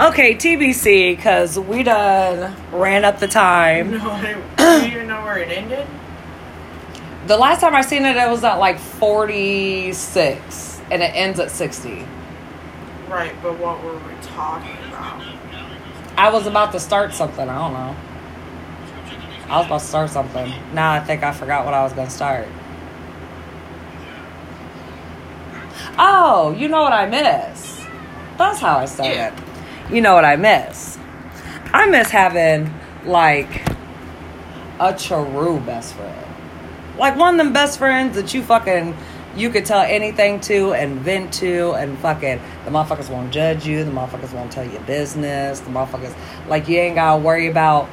[0.00, 3.90] Okay, TBC, because we done ran up the time.
[3.90, 5.86] No, I do you even know where it ended?
[7.26, 11.50] The last time I seen it, it was at like 46, and it ends at
[11.50, 12.06] 60.
[13.10, 15.22] Right, but what were we talking about?
[16.16, 17.46] I was about to start something.
[17.46, 17.96] I don't know.
[19.50, 20.50] I was about to start something.
[20.72, 22.48] Now I think I forgot what I was going to start.
[25.98, 27.84] Oh, you know what I miss?
[28.38, 29.14] That's how I started.
[29.14, 29.49] Yeah.
[29.92, 30.98] You know what I miss?
[31.72, 32.72] I miss having
[33.04, 33.68] like
[34.78, 36.26] a true best friend.
[36.96, 38.96] Like one of them best friends that you fucking
[39.36, 43.82] you could tell anything to and vent to and fucking the motherfuckers won't judge you,
[43.82, 46.14] the motherfuckers won't tell you business, the motherfuckers
[46.48, 47.88] like you ain't gotta worry about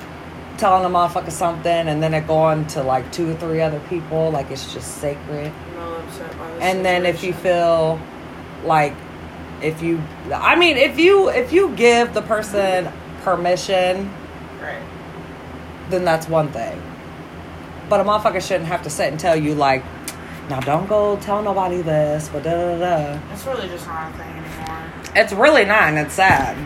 [0.58, 4.30] telling the motherfucker something and then it going to like two or three other people,
[4.30, 5.52] like it's just sacred.
[5.52, 8.00] I'm not upset by this And then if you feel
[8.66, 8.94] like
[9.62, 10.02] if you
[10.34, 12.92] I mean if you if you give the person
[13.24, 14.12] permission,
[14.62, 14.82] Right.
[15.90, 16.82] then that's one thing.
[17.90, 19.84] But a motherfucker shouldn't have to sit and tell you like,
[20.50, 23.20] now don't go tell nobody this, but da da da.
[23.34, 24.84] It's really just not a thing anymore.
[25.16, 26.58] It's really not, and it's sad.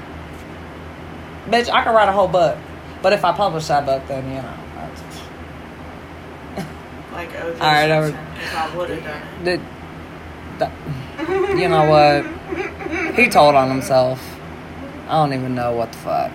[1.48, 2.58] Bitch, I could write a whole book,
[3.02, 4.54] but if I publish that book, then you know.
[4.76, 5.02] That's,
[7.14, 9.62] Like OJ All right, I would- Simpson, if I would have done it.
[11.60, 13.16] You know what?
[13.16, 14.22] He told on himself.
[15.08, 16.32] I don't even know what the fuck.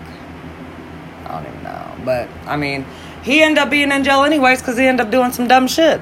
[1.25, 2.84] I don't even know, but I mean,
[3.23, 6.01] he ended up being in jail anyways because he ended up doing some dumb shit.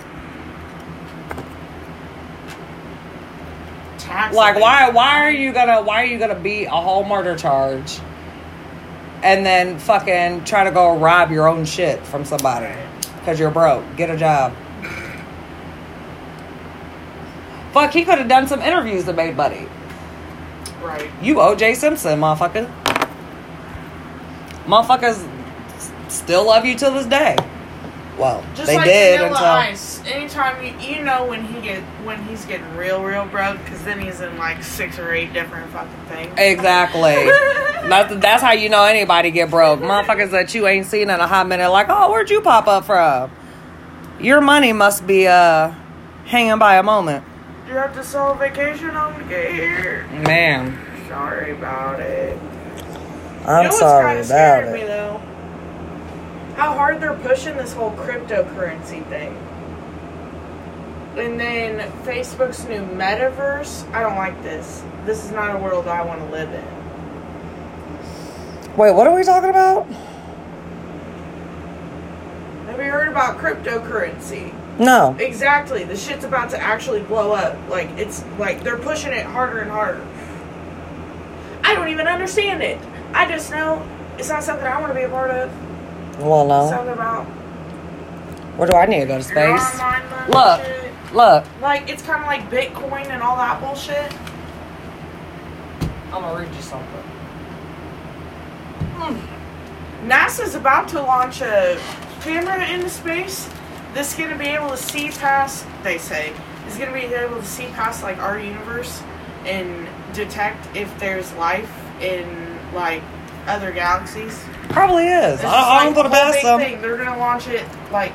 [3.98, 7.36] Tax Like why why are you gonna why are you gonna beat a whole murder
[7.36, 7.98] charge
[9.22, 12.74] and then fucking try to go rob your own shit from somebody
[13.20, 13.84] because you're broke?
[13.96, 14.54] Get a job.
[17.74, 19.66] Fuck, he could have done some interviews that made money.
[20.80, 21.10] Right.
[21.20, 22.72] You OJ Simpson, motherfucker.
[24.64, 25.28] Motherfuckers
[26.08, 27.36] still love you till this day.
[28.16, 30.02] Well, Just they like did Vanilla until Ice.
[30.06, 33.98] Anytime you you know when he get when he's getting real real broke because then
[33.98, 36.32] he's in like six or eight different fucking things.
[36.38, 37.10] exactly.
[37.88, 39.80] that's that's how you know anybody get broke.
[39.80, 42.84] Motherfuckers that you ain't seen in a hot minute, like, oh, where'd you pop up
[42.84, 43.32] from?
[44.20, 45.72] Your money must be uh
[46.26, 47.24] hanging by a moment,
[47.66, 50.06] You have to sell a vacation home to get here.
[50.10, 50.78] man.
[51.08, 52.38] Sorry about it.
[53.46, 54.86] I'm you know sorry what's about scared me it.
[54.86, 55.20] though?
[56.56, 59.36] How hard they're pushing this whole cryptocurrency thing.
[61.16, 63.90] And then Facebook's new metaverse.
[63.92, 64.82] I don't like this.
[65.04, 66.64] This is not a world I want to live in.
[68.76, 69.86] Wait, what are we talking about?
[72.66, 74.52] Have you heard about cryptocurrency?
[74.78, 75.16] No.
[75.18, 75.84] Exactly.
[75.84, 77.56] The shit's about to actually blow up.
[77.68, 80.04] Like it's like they're pushing it harder and harder.
[81.62, 82.78] I don't even understand it.
[83.12, 83.86] I just know
[84.18, 86.20] it's not something I want to be a part of.
[86.20, 86.68] Well, no.
[86.68, 87.24] Something about
[88.56, 89.80] Where do I need to go to space?
[90.28, 90.60] Look.
[90.64, 90.84] shit.
[91.12, 94.12] Look, Like it's kind of like Bitcoin and all that bullshit.
[96.12, 97.02] I'm gonna read you something.
[98.96, 100.08] Hmm.
[100.08, 101.80] NASA's about to launch a
[102.20, 103.48] camera into space
[103.94, 105.66] that's going to be able to see past.
[105.82, 106.34] They say
[106.66, 109.02] is going to be able to see past like our universe
[109.44, 113.02] and detect if there's life in like
[113.46, 114.42] other galaxies.
[114.70, 115.40] Probably is.
[115.40, 116.60] This I, I like, don't put it the past them.
[116.60, 116.80] thing.
[116.80, 118.12] They're going to launch it like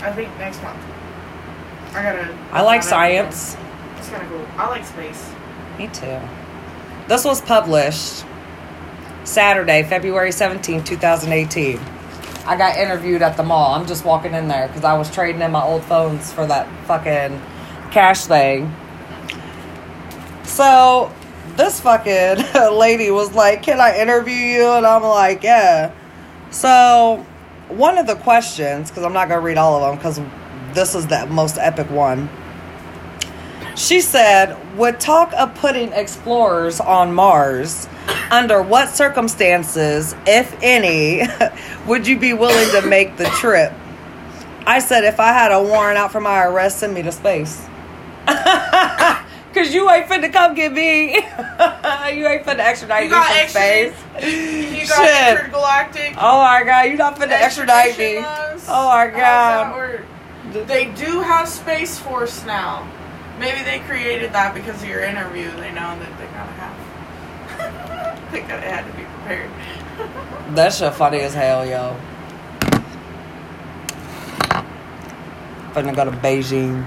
[0.00, 0.82] I think next month.
[1.94, 2.38] I gotta.
[2.52, 3.56] I like science.
[3.96, 4.46] It's kind of cool.
[4.56, 5.32] I like space.
[5.78, 6.20] Me too.
[7.08, 8.24] This was published
[9.24, 11.80] Saturday, February seventeenth, 2018.
[12.46, 13.74] I got interviewed at the mall.
[13.74, 16.68] I'm just walking in there because I was trading in my old phones for that
[16.86, 17.42] fucking
[17.90, 18.72] cash thing.
[20.44, 21.12] So
[21.56, 22.44] this fucking
[22.78, 24.68] lady was like, Can I interview you?
[24.68, 25.92] And I'm like, Yeah.
[26.50, 27.26] So
[27.68, 30.20] one of the questions, because I'm not going to read all of them because
[30.74, 32.28] this is the most epic one.
[33.76, 37.88] She said, would talk of putting explorers on Mars.
[38.30, 41.22] Under what circumstances, if any,
[41.86, 43.72] would you be willing to make the trip?
[44.66, 47.66] I said, if I had a warrant out for my arrest, send me to space.
[48.26, 51.14] Cause you ain't finna come get me.
[51.14, 53.94] you ain't finna extradite You me got from space.
[54.22, 55.38] You got Shit.
[55.38, 56.14] intergalactic.
[56.18, 58.18] Oh my god, you not finna extradite me.
[58.18, 60.02] Oh my god.
[60.66, 62.86] They do have Space Force now.
[63.38, 65.50] Maybe they created that because of your interview.
[65.56, 68.30] They know that they gotta have.
[68.32, 69.50] they gotta had to be prepared.
[70.54, 71.96] That shit funny as hell, yo.
[75.72, 76.86] Finna go to Beijing.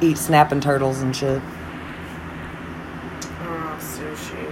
[0.00, 1.42] Eat snapping turtles and shit.
[3.42, 4.50] Oh, sushi.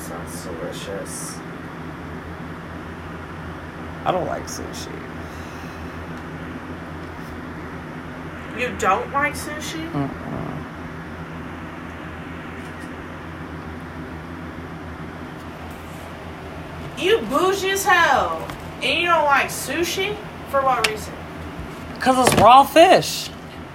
[0.00, 1.38] Sounds delicious.
[4.04, 5.15] I don't like sushi.
[8.56, 9.90] You don't like sushi?
[9.92, 10.46] Mm-mm.
[16.98, 18.48] You bougie as hell.
[18.82, 20.16] And you don't like sushi?
[20.50, 21.12] For what reason?
[22.00, 23.30] Cause it's raw fish.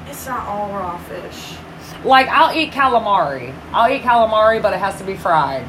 [0.08, 1.54] It's not all raw fish.
[2.04, 3.54] Like I'll eat calamari.
[3.74, 5.66] I'll eat calamari, but it has to be fried.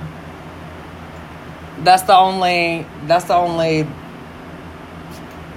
[1.80, 2.86] That's the only.
[3.04, 3.86] That's the only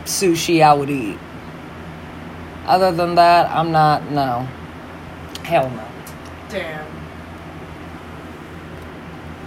[0.04, 1.20] sushi I would eat.
[2.66, 4.10] Other than that, I'm not.
[4.12, 4.48] No.
[5.44, 5.84] Hell no.
[6.50, 6.86] Damn.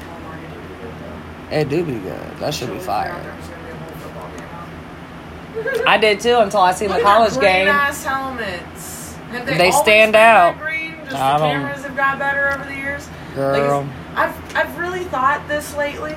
[0.01, 1.53] Calamari do be good.
[1.53, 2.37] It do be good.
[2.39, 3.13] That should be fire.
[3.23, 5.89] there was gonna be a whole football game on.
[5.89, 7.69] I did too until I seen the Look at college green game.
[7.69, 9.15] ass helmets.
[9.33, 10.59] Have they, They stand out.
[10.59, 10.95] Green?
[11.05, 13.09] Just I the don't- cameras have got better over the years.
[13.35, 13.83] Girl.
[13.83, 16.13] Like, I've I've really thought this lately.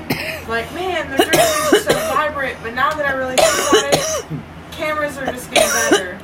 [0.47, 4.41] Like, man, the jerseys are so vibrant, but now that I really think about it,
[4.71, 6.17] cameras are just getting better.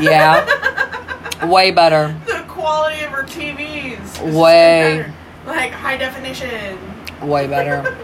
[0.00, 1.46] Yeah.
[1.46, 2.14] Way better.
[2.26, 4.00] the quality of our TVs.
[4.26, 5.02] is Way.
[5.02, 5.14] better.
[5.46, 6.78] Like high definition.
[7.22, 7.96] Way better.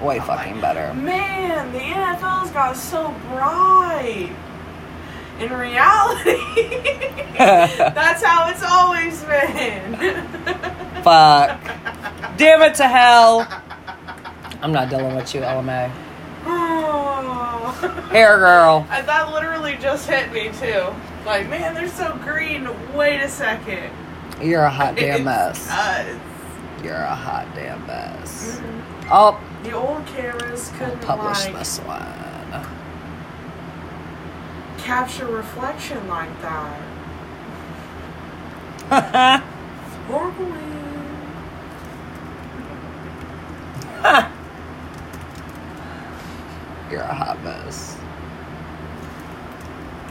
[0.02, 0.92] Way fucking better.
[0.94, 4.30] Man, the NFL's got so bright.
[5.40, 6.36] In reality,
[7.36, 9.94] that's how it's always been.
[11.02, 11.60] Fuck.
[12.38, 13.46] Damn it to hell.
[14.62, 15.90] I'm not dealing with you, Ella Mae.
[18.10, 18.86] Hair girl.
[18.90, 20.86] And that literally just hit me too.
[21.24, 22.68] Like, man, they're so green.
[22.94, 23.90] Wait a second.
[24.40, 25.66] You're a hot damn mess.
[25.66, 26.16] does.
[26.84, 28.58] You're a hot damn mess.
[28.58, 29.08] Mm-hmm.
[29.10, 32.12] Oh, The old cameras I'll couldn't publish like this one.
[34.78, 36.82] capture reflection like that.
[40.06, 40.62] Sparkling.
[46.90, 47.96] You're a hot mess.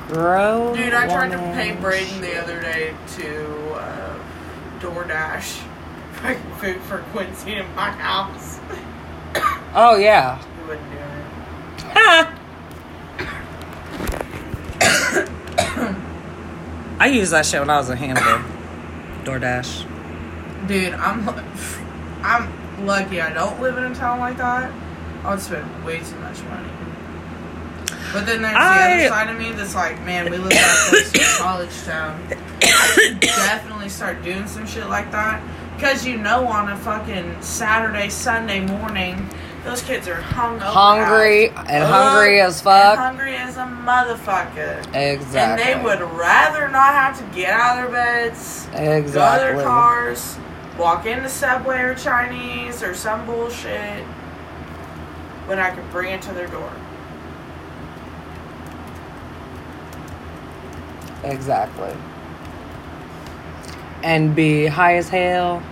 [0.10, 0.76] Grow.
[0.76, 1.76] Dude, I tried to pay.
[1.76, 4.20] Braden the other day to uh,
[4.80, 5.62] DoorDash
[6.14, 8.60] fucking food for Quincy in my house.
[9.74, 10.38] Oh yeah.
[10.38, 11.02] He wouldn't do it.
[17.00, 18.44] I used that shit when I was in Hannibal.
[19.24, 20.68] DoorDash.
[20.68, 21.28] Dude, I'm
[22.24, 24.72] I'm lucky I don't live in a town like that.
[25.26, 26.70] I would spend way too much money.
[28.14, 31.12] But then there's the other side of me that's like, man, we live that close
[31.14, 32.22] to a college town.
[32.62, 35.42] I should definitely start doing some shit like that.
[35.76, 39.28] Because you know, on a fucking Saturday, Sunday morning,
[39.64, 43.00] those kids are hung over Hungry and hungry as fuck.
[43.00, 44.78] hungry as a motherfucker.
[44.96, 45.40] Exactly.
[45.40, 49.64] And they would rather not have to get out of their beds, go to their
[49.64, 50.38] cars,
[50.78, 54.06] walk into Subway or Chinese or some bullshit
[55.46, 56.72] when I could bring it to their door.
[61.24, 61.94] Exactly.
[64.04, 65.64] And be high as hell.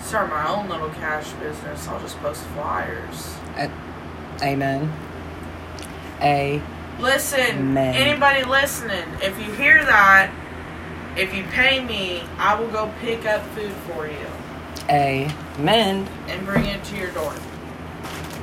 [0.00, 1.86] Start my own little cash business.
[1.88, 3.34] I'll just post flyers.
[4.42, 4.92] Amen.
[6.20, 6.62] A.
[6.98, 7.94] Listen, Man.
[7.94, 10.32] anybody listening, if you hear that,
[11.16, 14.35] if you pay me, I will go pick up food for you
[14.88, 16.06] Amen.
[16.28, 17.34] and bring it to your door.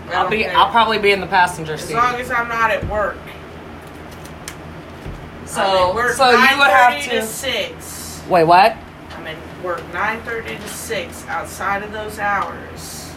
[0.09, 0.43] I I'll be.
[0.43, 0.55] care.
[0.57, 1.95] I'll probably be in the passenger seat.
[1.95, 3.17] as long as I'm not at work.
[5.45, 7.25] So, at work so you would have 9:30 to.
[7.25, 8.21] six.
[8.29, 8.75] Wait, what?
[9.15, 11.25] I'm in work nine thirty to six.
[11.27, 13.11] Outside of those hours,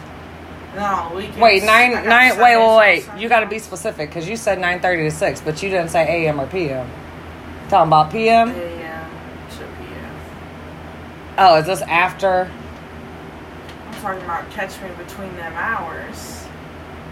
[0.74, 1.38] no weekends.
[1.38, 2.32] Wait, nine, nine.
[2.32, 3.20] Sundays Wait, wait, wait.
[3.20, 5.88] You got to be specific because you said nine thirty to six, but you didn't
[5.88, 6.40] say a.m.
[6.40, 6.88] or p.m.
[7.68, 8.50] Talking about p.m.
[8.50, 9.10] AM
[9.50, 10.14] to PM.
[11.38, 12.50] Oh, is this after?
[14.06, 16.46] Talking about catch me between them hours.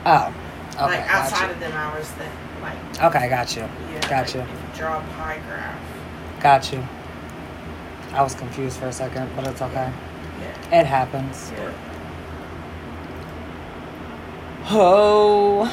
[0.07, 0.33] Oh,
[0.75, 2.31] okay, like outside of them hours, that
[2.63, 3.63] like Okay, got you.
[3.63, 4.01] yeah.
[4.09, 4.39] Gotcha.
[4.39, 5.81] Like, you draw a pie graph.
[6.41, 6.87] Got you.
[8.13, 9.93] I was confused for a second, but it's okay.
[10.41, 10.81] Yeah.
[10.81, 11.51] It happens.
[11.57, 11.73] Yeah.
[14.71, 15.65] Oh,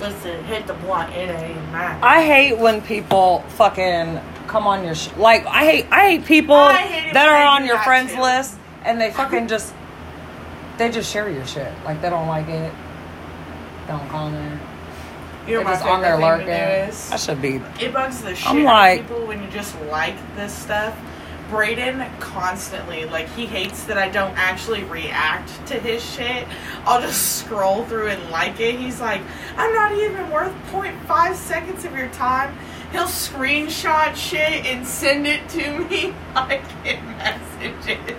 [0.00, 1.12] Listen, hit the blunt.
[1.14, 1.98] It ain't mine.
[2.02, 5.44] I hate when people fucking come on your sh- like.
[5.44, 5.86] I hate.
[5.90, 8.22] I hate people I hate that are on your friends too.
[8.22, 9.74] list and they fucking just
[10.78, 11.72] they just share your shit.
[11.84, 12.72] Like they don't like it.
[13.88, 14.60] Don't comment.
[15.46, 17.12] You know They're my just on there favorite lurking.
[17.12, 17.56] I should be.
[17.84, 20.96] It bugs the shit I'm out like- of people when you just like this stuff.
[21.50, 26.46] Braden constantly, like, he hates that I don't actually react to his shit.
[26.86, 28.76] I'll just scroll through and like it.
[28.78, 29.20] He's like,
[29.58, 32.56] I'm not even worth 0.5 seconds of your time.
[32.92, 38.16] he'll screenshot shit and send it to me like in messages.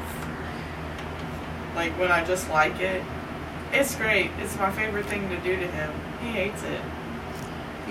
[1.76, 3.04] Like when I just like it.
[3.72, 4.30] It's great.
[4.40, 5.92] It's my favorite thing to do to him.
[6.22, 6.82] He hates it.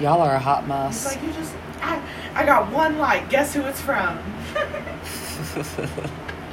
[0.01, 1.05] Y'all are a hot He's mess.
[1.07, 2.01] like, you just, I,
[2.35, 3.29] I got one like.
[3.29, 4.19] Guess who it's from?
[4.55, 5.99] yeah,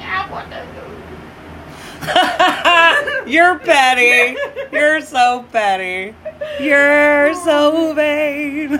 [0.26, 0.86] I want to know.
[3.26, 4.36] You're petty.
[4.72, 6.14] You're so petty.
[6.60, 8.70] You're so vain.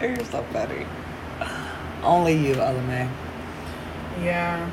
[0.00, 0.86] You're so petty.
[2.02, 3.10] Only you, other man.
[4.22, 4.70] Yeah.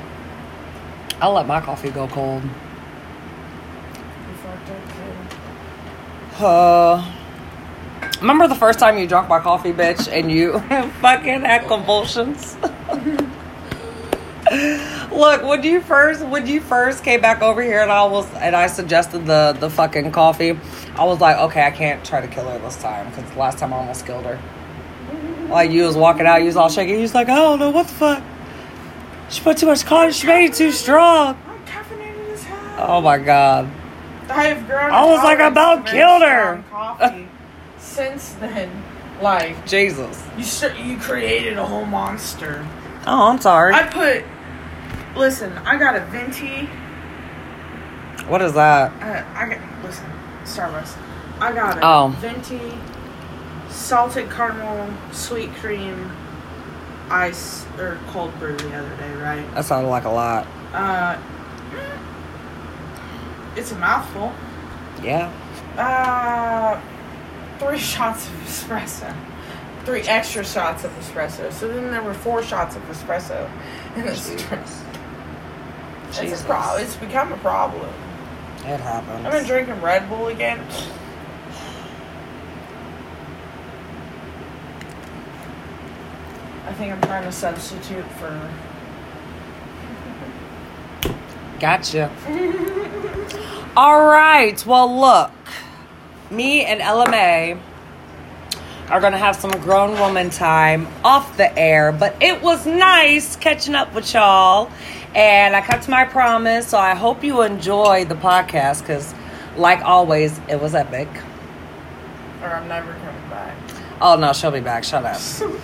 [1.20, 2.42] I'll let my coffee go cold.
[2.42, 4.37] You fucked up too.
[6.40, 7.04] Uh,
[8.20, 10.58] remember the first time you drank my coffee, bitch, and you
[11.00, 12.56] fucking had convulsions?
[15.12, 18.54] Look, when you first when you first came back over here and I was and
[18.54, 20.58] I suggested the the fucking coffee,
[20.94, 23.74] I was like, okay, I can't try to kill her this time because last time
[23.74, 24.40] I almost killed her.
[25.48, 26.94] Like you was walking out, you was all shaking.
[26.94, 28.22] You was like, I don't know what the fuck.
[29.28, 30.12] She put too much coffee.
[30.12, 31.36] She made it too strong.
[31.46, 32.76] I'm caffeinated as hell.
[32.78, 33.68] Oh my god.
[34.30, 34.90] I have grown.
[34.90, 36.62] I was like, about killed her.
[36.70, 37.28] Coffee.
[37.78, 38.70] Since then,
[39.22, 40.22] like Jesus.
[40.36, 42.66] you, st- you created a whole monster.
[43.06, 43.74] Oh, I'm sorry.
[43.74, 44.24] I put.
[45.16, 46.66] Listen, I got a venti.
[48.28, 48.92] what is that?
[49.02, 50.04] Uh, I got listen,
[50.44, 50.96] Starbucks.
[51.40, 52.08] I got a Oh.
[52.18, 52.60] venti,
[53.70, 56.10] salted caramel, sweet cream,
[57.10, 59.54] ice or cold brew the other day, right?
[59.54, 60.46] That sounded like a lot.
[60.74, 61.16] Uh,
[63.58, 64.32] it's a mouthful.
[65.02, 65.32] Yeah.
[65.76, 66.80] Uh,
[67.58, 69.14] three shots of espresso.
[69.84, 71.52] Three extra shots of espresso.
[71.52, 73.50] So then there were four shots of espresso
[73.96, 74.62] in this drink.
[76.10, 76.82] It's a problem.
[76.82, 77.90] It's become a problem.
[78.60, 79.26] It happens.
[79.26, 80.60] I've been drinking Red Bull again.
[86.66, 88.50] I think I'm trying to substitute for.
[91.58, 92.10] Gotcha.
[93.80, 94.66] All right.
[94.66, 95.30] Well, look,
[96.32, 97.56] me and Ella Mae
[98.90, 103.76] are gonna have some grown woman time off the air, but it was nice catching
[103.76, 104.68] up with y'all,
[105.14, 106.66] and I kept my promise.
[106.66, 109.14] So I hope you enjoy the podcast because,
[109.56, 111.06] like always, it was epic.
[112.42, 113.56] Or I'm never coming back.
[114.00, 114.82] Oh no, she'll be back.
[114.82, 115.20] Shut up.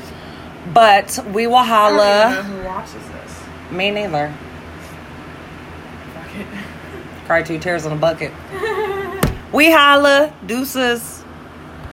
[0.73, 2.35] But we will I don't even holla.
[2.37, 3.73] know who watches this.
[3.73, 4.33] Me neither.
[7.27, 8.33] Cry two tears in a bucket.
[9.53, 10.35] We holla.
[10.47, 11.24] Deuces.